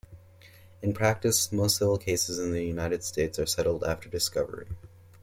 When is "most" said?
1.51-1.77